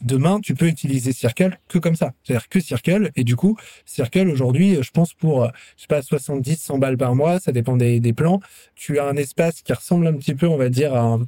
[0.00, 2.12] demain, tu peux utiliser Circle que comme ça.
[2.22, 3.10] C'est-à-dire que Circle.
[3.16, 5.44] Et du coup, Circle, aujourd'hui, je pense pour,
[5.76, 8.40] je sais pas, 70, 100 balles par mois, ça dépend des, des plans,
[8.74, 11.26] tu as un espace qui ressemble un petit peu, on va dire, à un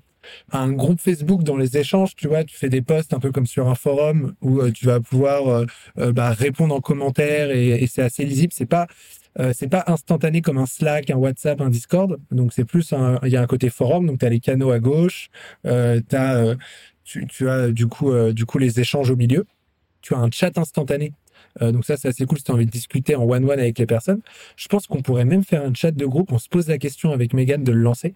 [0.52, 3.46] un groupe Facebook dans les échanges, tu vois, tu fais des posts un peu comme
[3.46, 5.66] sur un forum où euh, tu vas pouvoir euh,
[5.98, 8.52] euh, bah, répondre en commentaire et, c'est assez lisible.
[8.52, 8.86] C'est pas
[9.52, 12.18] c'est pas instantané comme un Slack, un WhatsApp, un Discord.
[12.30, 14.06] Donc c'est plus il y a un côté forum.
[14.06, 15.28] Donc tu as les canaux à gauche,
[17.04, 19.44] tu, tu as du coup du coup les échanges au milieu.
[20.00, 21.12] Tu as un chat instantané
[21.60, 23.86] donc ça, c'est assez cool si tu as envie de discuter en one-one avec les
[23.86, 24.20] personnes.
[24.56, 26.32] Je pense qu'on pourrait même faire un chat de groupe.
[26.32, 28.14] On se pose la question avec Megan de le lancer.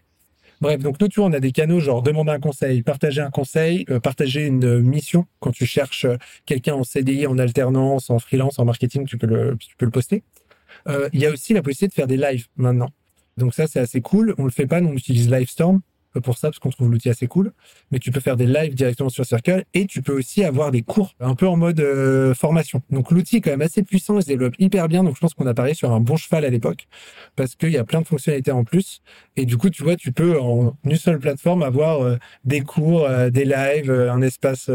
[0.60, 3.30] Bref, donc nous, tu vois, on a des canaux genre demander un conseil, partager un
[3.30, 5.26] conseil, euh, partager une mission.
[5.38, 9.26] Quand tu cherches euh, quelqu'un en CDI, en alternance, en freelance, en marketing, tu peux
[9.26, 10.22] le, tu peux le poster.
[10.86, 12.90] Euh, il y a aussi la possibilité de faire des lives maintenant.
[13.38, 14.34] Donc ça, c'est assez cool.
[14.36, 15.80] On le fait pas, nous, on utilise Livestorm
[16.18, 17.52] pour ça parce qu'on trouve l'outil assez cool.
[17.90, 20.82] Mais tu peux faire des lives directement sur Circle et tu peux aussi avoir des
[20.82, 22.82] cours un peu en mode euh, formation.
[22.90, 25.04] Donc l'outil est quand même assez puissant, il se développe hyper bien.
[25.04, 26.88] Donc je pense qu'on a parié sur un bon cheval à l'époque
[27.36, 29.02] parce qu'il y a plein de fonctionnalités en plus.
[29.36, 33.04] Et du coup, tu vois, tu peux en une seule plateforme avoir euh, des cours,
[33.04, 34.70] euh, des lives, un espace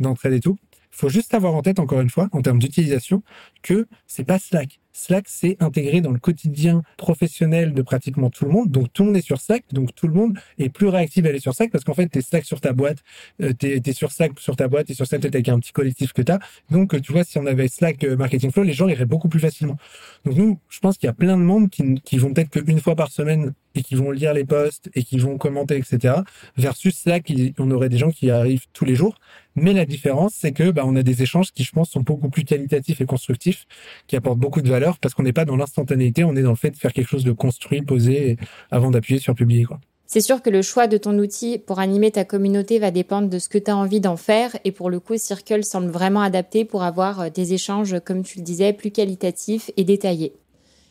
[0.00, 0.58] d'entraide et tout
[0.94, 3.22] faut juste avoir en tête, encore une fois, en termes d'utilisation,
[3.62, 4.80] que c'est pas Slack.
[4.96, 8.70] Slack, c'est intégré dans le quotidien professionnel de pratiquement tout le monde.
[8.70, 9.64] Donc, tout le monde est sur Slack.
[9.72, 12.20] Donc, tout le monde est plus réactif à aller sur Slack parce qu'en fait, tu
[12.20, 12.98] es Slack sur ta boîte,
[13.42, 16.12] euh, tu es, sur Slack sur ta boîte et sur Slack, avec un petit collectif
[16.12, 16.38] que tu as.
[16.70, 19.40] Donc, tu vois, si on avait Slack euh, Marketing Flow, les gens iraient beaucoup plus
[19.40, 19.76] facilement.
[20.24, 22.80] Donc, nous, je pense qu'il y a plein de monde qui, qui vont peut-être qu'une
[22.80, 26.14] fois par semaine et qui vont lire les posts et qui vont commenter, etc.
[26.56, 29.16] Versus Slack, on aurait des gens qui arrivent tous les jours.
[29.56, 32.28] Mais la différence, c'est que bah, on a des échanges qui, je pense, sont beaucoup
[32.28, 33.66] plus qualitatifs et constructifs,
[34.06, 36.56] qui apportent beaucoup de valeur parce qu'on n'est pas dans l'instantanéité, on est dans le
[36.56, 38.36] fait de faire quelque chose de construit, posé,
[38.70, 39.66] avant d'appuyer sur publier.
[40.06, 43.38] C'est sûr que le choix de ton outil pour animer ta communauté va dépendre de
[43.38, 44.56] ce que tu as envie d'en faire.
[44.64, 48.38] Et pour le coup, Circle semble vraiment adapté pour avoir euh, des échanges, comme tu
[48.38, 50.34] le disais, plus qualitatifs et détaillés.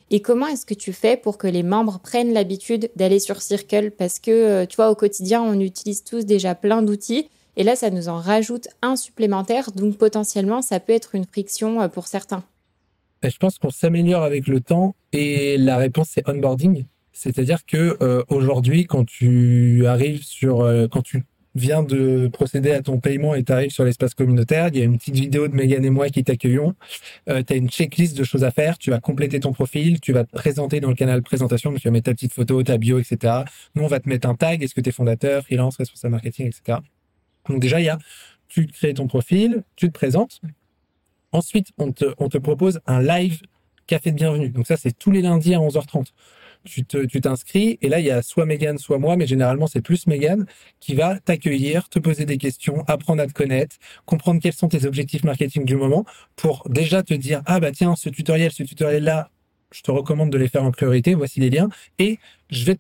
[0.09, 3.91] Et comment est-ce que tu fais pour que les membres prennent l'habitude d'aller sur Circle?
[3.91, 7.29] Parce que, euh, tu vois, au quotidien, on utilise tous déjà plein d'outils.
[7.55, 9.71] Et là, ça nous en rajoute un supplémentaire.
[9.71, 12.43] Donc, potentiellement, ça peut être une friction euh, pour certains.
[13.29, 16.85] Je pense qu'on s'améliore avec le temps et la réponse c'est onboarding.
[17.11, 21.23] C'est-à-dire que euh, aujourd'hui, quand tu arrives sur, quand tu
[21.55, 24.85] viens de procéder à ton paiement et tu arrives sur l'espace communautaire, il y a
[24.85, 26.73] une petite vidéo de Megan et moi qui t'accueillons.
[27.29, 30.13] Euh, tu as une checklist de choses à faire, tu vas compléter ton profil, tu
[30.13, 32.99] vas te présenter dans le canal présentation, tu vas mettre ta petite photo, ta bio,
[32.99, 33.43] etc.
[33.75, 36.47] Nous, on va te mettre un tag, est-ce que tu es fondateur, freelance, responsable marketing,
[36.47, 36.79] etc.
[37.49, 37.99] Donc déjà, il y a,
[38.47, 40.41] tu crées ton profil, tu te présentes.
[41.33, 43.41] Ensuite, on te, propose un live
[43.87, 44.49] café de bienvenue.
[44.49, 46.07] Donc ça, c'est tous les lundis à 11h30
[46.65, 49.81] tu tu t'inscris et là il y a soit Megan soit moi mais généralement c'est
[49.81, 50.45] plus Megan
[50.79, 54.85] qui va t'accueillir, te poser des questions, apprendre à te connaître, comprendre quels sont tes
[54.85, 56.05] objectifs marketing du moment
[56.37, 59.29] pour déjà te dire ah bah tiens ce tutoriel ce tutoriel là
[59.73, 62.77] je te recommande de les faire en priorité, voici les liens, et je vais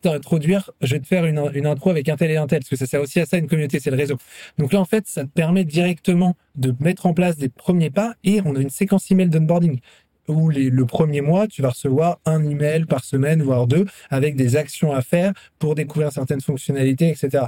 [0.81, 2.75] je vais te faire une, une intro avec un tel et un tel, parce que
[2.75, 4.17] ça sert aussi à ça une communauté, c'est le réseau.
[4.57, 8.15] Donc là, en fait, ça te permet directement de mettre en place des premiers pas,
[8.23, 9.79] et on a une séquence email d'onboarding
[10.27, 14.55] où le premier mois, tu vas recevoir un email par semaine, voire deux, avec des
[14.55, 17.45] actions à faire pour découvrir certaines fonctionnalités, etc.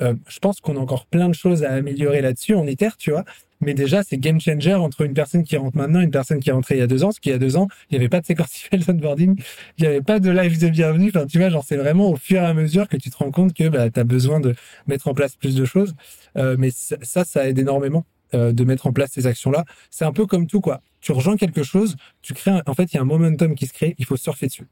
[0.00, 3.10] Euh, je pense qu'on a encore plein de choses à améliorer là-dessus en ITER, tu
[3.10, 3.24] vois.
[3.64, 6.50] Mais déjà, c'est game changer entre une personne qui rentre maintenant et une personne qui
[6.50, 7.08] est rentrée il y a deux ans.
[7.08, 9.40] Parce qu'il y a deux ans, il n'y avait pas de séquence email onboarding,
[9.78, 11.10] il n'y avait pas de live de bienvenue.
[11.14, 13.30] Enfin, tu vois, genre, c'est vraiment au fur et à mesure que tu te rends
[13.30, 14.54] compte que bah, tu as besoin de
[14.86, 15.94] mettre en place plus de choses.
[16.36, 18.04] Euh, mais ça, ça aide énormément.
[18.34, 19.64] Euh, de mettre en place ces actions-là.
[19.90, 20.80] C'est un peu comme tout, quoi.
[21.00, 23.72] Tu rejoins quelque chose, tu crées, en fait, il y a un momentum qui se
[23.72, 24.66] crée, il faut surfer dessus.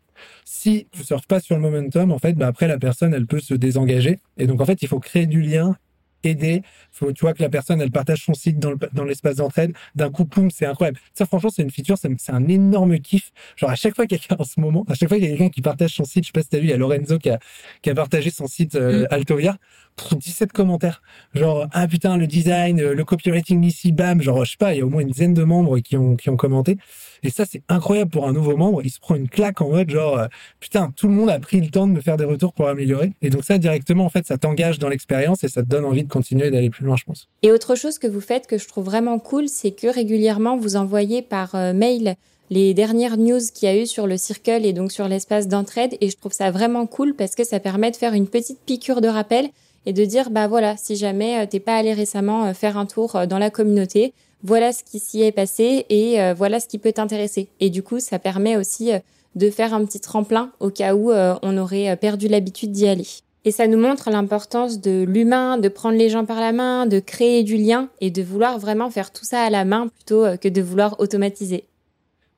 [0.44, 3.38] Si tu surfes pas sur le momentum, en fait, bah, après, la personne, elle peut
[3.38, 4.18] se désengager.
[4.36, 5.76] Et donc, en fait, il faut créer du lien
[6.24, 6.62] aider.
[6.90, 9.72] Faut, tu vois que la personne, elle partage son site dans, dans l'espace d'entraide.
[9.94, 10.98] D'un coup, poum, c'est incroyable.
[11.14, 13.32] Ça, franchement, c'est une feature, c'est un énorme kiff.
[13.56, 15.50] Genre, à chaque fois quelqu'un en ce moment, à chaque fois qu'il y a quelqu'un
[15.50, 17.30] qui partage son site, je sais pas si t'as vu, il y a Lorenzo qui
[17.30, 17.38] a,
[17.82, 19.08] qui a partagé son site euh, mm.
[19.10, 19.56] Altovia.
[19.96, 21.02] 17 commentaires.
[21.34, 24.20] Genre, ah putain, le design, euh, le copywriting ici, bam.
[24.20, 26.16] Genre, je sais pas, il y a au moins une dizaine de membres qui ont,
[26.16, 26.76] qui ont commenté.
[27.22, 28.82] Et ça, c'est incroyable pour un nouveau membre.
[28.84, 30.26] Il se prend une claque en mode genre, euh,
[30.60, 33.12] putain, tout le monde a pris le temps de me faire des retours pour améliorer.
[33.22, 36.04] Et donc ça, directement, en fait, ça t'engage dans l'expérience et ça te donne envie
[36.04, 37.28] de continuer d'aller plus loin, je pense.
[37.42, 40.76] Et autre chose que vous faites que je trouve vraiment cool, c'est que régulièrement, vous
[40.76, 42.16] envoyez par euh, mail
[42.50, 45.96] les dernières news qu'il y a eu sur le Circle et donc sur l'espace d'entraide.
[46.00, 49.00] Et je trouve ça vraiment cool parce que ça permet de faire une petite piqûre
[49.00, 49.48] de rappel
[49.86, 53.26] et de dire, bah voilà, si jamais euh, t'es pas allé récemment faire un tour
[53.26, 56.92] dans la communauté, voilà ce qui s'y est passé et euh, voilà ce qui peut
[56.92, 57.48] t'intéresser.
[57.60, 58.98] Et du coup, ça permet aussi euh,
[59.36, 63.06] de faire un petit tremplin au cas où euh, on aurait perdu l'habitude d'y aller.
[63.44, 67.00] Et ça nous montre l'importance de l'humain, de prendre les gens par la main, de
[67.00, 70.48] créer du lien et de vouloir vraiment faire tout ça à la main plutôt que
[70.48, 71.64] de vouloir automatiser.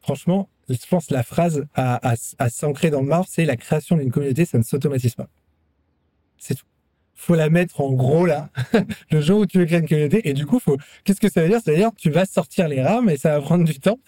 [0.00, 2.00] Franchement, je pense que la phrase à,
[2.38, 5.28] à s'ancrer dans le marbre, c'est la création d'une communauté, ça ne s'automatise pas.
[6.38, 6.64] C'est tout
[7.14, 8.48] faut la mettre en gros là,
[9.10, 10.28] le jour où tu veux créer une communauté.
[10.28, 11.60] Et du coup, faut, qu'est-ce que ça veut dire?
[11.64, 13.98] Ça veut dire tu vas sortir les rames et ça va prendre du temps.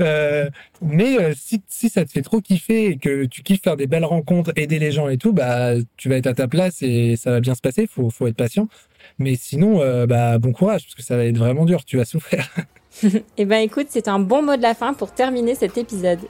[0.00, 0.48] Euh,
[0.82, 3.86] mais euh, si, si ça te fait trop kiffer et que tu kiffes faire des
[3.86, 7.16] belles rencontres, aider les gens et tout, bah tu vas être à ta place et
[7.16, 7.86] ça va bien se passer.
[7.86, 8.68] Faut, faut être patient.
[9.18, 11.84] Mais sinon, euh, bah bon courage parce que ça va être vraiment dur.
[11.84, 12.48] Tu vas souffrir.
[13.36, 16.20] eh ben écoute, c'est un bon mot de la fin pour terminer cet épisode.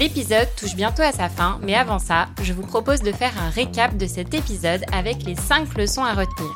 [0.00, 3.50] L'épisode touche bientôt à sa fin, mais avant ça, je vous propose de faire un
[3.50, 6.50] récap de cet épisode avec les 5 leçons à retenir.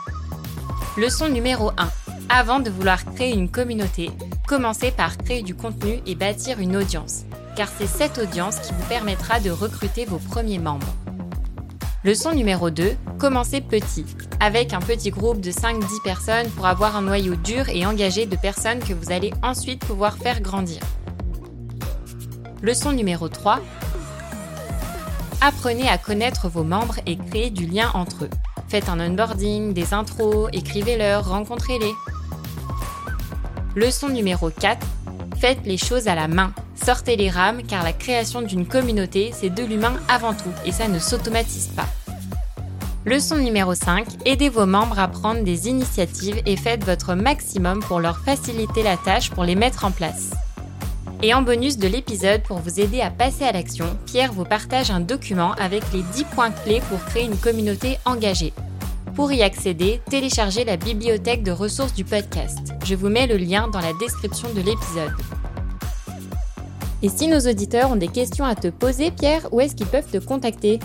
[0.97, 1.91] Leçon numéro 1.
[2.31, 4.11] Avant de vouloir créer une communauté,
[4.49, 8.89] commencez par créer du contenu et bâtir une audience, car c'est cette audience qui vous
[8.89, 10.95] permettra de recruter vos premiers membres.
[12.03, 12.97] Leçon numéro 2.
[13.19, 14.07] Commencez petit,
[14.41, 18.37] avec un petit groupe de 5-10 personnes pour avoir un noyau dur et engagé de
[18.37, 20.81] personnes que vous allez ensuite pouvoir faire grandir.
[22.65, 23.61] Leçon numéro 3.
[25.43, 28.31] Apprenez à connaître vos membres et créer du lien entre eux.
[28.69, 31.93] Faites un onboarding, des intros, écrivez-leur, rencontrez-les.
[33.77, 34.87] Leçon numéro 4.
[35.37, 36.55] Faites les choses à la main.
[36.75, 40.89] Sortez les rames car la création d'une communauté, c'est de l'humain avant tout et ça
[40.89, 41.89] ne s'automatise pas.
[43.05, 44.07] Leçon numéro 5.
[44.25, 48.97] Aidez vos membres à prendre des initiatives et faites votre maximum pour leur faciliter la
[48.97, 50.31] tâche pour les mettre en place.
[51.23, 54.91] Et en bonus de l'épisode, pour vous aider à passer à l'action, Pierre vous partage
[54.91, 58.53] un document avec les 10 points clés pour créer une communauté engagée.
[59.15, 62.75] Pour y accéder, téléchargez la bibliothèque de ressources du podcast.
[62.85, 65.13] Je vous mets le lien dans la description de l'épisode.
[67.03, 70.11] Et si nos auditeurs ont des questions à te poser, Pierre, où est-ce qu'ils peuvent
[70.11, 70.81] te contacter?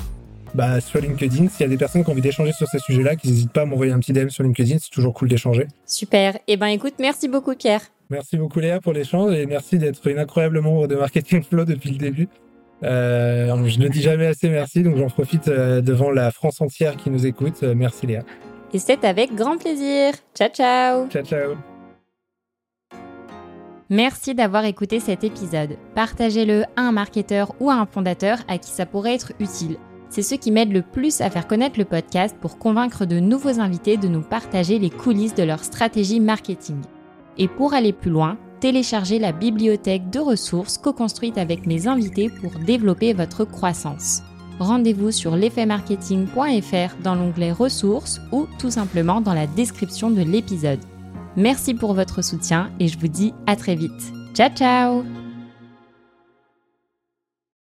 [0.54, 3.16] Bah, sur LinkedIn, s'il y a des personnes qui ont envie d'échanger sur ces sujets-là,
[3.16, 5.68] qu'ils n'hésitent pas à m'envoyer un petit DM sur LinkedIn, c'est toujours cool d'échanger.
[5.86, 6.38] Super.
[6.48, 7.82] Eh ben, écoute, merci beaucoup, Pierre.
[8.10, 11.92] Merci beaucoup Léa pour l'échange et merci d'être une incroyable membre de Marketing Flow depuis
[11.92, 12.28] le début.
[12.84, 16.96] Euh, je ne dis jamais assez merci, donc j'en profite euh, devant la France entière
[16.96, 17.62] qui nous écoute.
[17.62, 18.24] Euh, merci Léa.
[18.74, 20.14] Et c'est avec grand plaisir.
[20.34, 21.08] Ciao ciao.
[21.10, 21.56] Ciao ciao.
[23.92, 25.78] Merci d'avoir écouté cet épisode.
[25.94, 29.78] Partagez-le à un marketeur ou à un fondateur à qui ça pourrait être utile.
[30.10, 33.60] C'est ce qui m'aide le plus à faire connaître le podcast pour convaincre de nouveaux
[33.60, 36.82] invités de nous partager les coulisses de leur stratégie marketing.
[37.40, 42.52] Et pour aller plus loin, téléchargez la bibliothèque de ressources co-construite avec mes invités pour
[42.60, 44.22] développer votre croissance.
[44.60, 50.80] Rendez-vous sur l'effetmarketing.fr dans l'onglet ressources ou tout simplement dans la description de l'épisode.
[51.38, 54.14] Merci pour votre soutien et je vous dis à très vite.
[54.34, 55.29] Ciao ciao